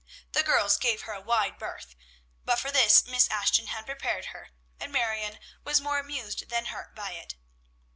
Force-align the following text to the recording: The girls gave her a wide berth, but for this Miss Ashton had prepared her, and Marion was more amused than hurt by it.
The 0.31 0.41
girls 0.41 0.77
gave 0.77 1.03
her 1.03 1.13
a 1.13 1.21
wide 1.21 1.59
berth, 1.59 1.95
but 2.43 2.57
for 2.57 2.71
this 2.71 3.05
Miss 3.05 3.29
Ashton 3.29 3.67
had 3.67 3.85
prepared 3.85 4.25
her, 4.33 4.49
and 4.79 4.91
Marion 4.91 5.37
was 5.63 5.79
more 5.79 5.99
amused 5.99 6.49
than 6.49 6.65
hurt 6.65 6.95
by 6.95 7.11
it. 7.11 7.35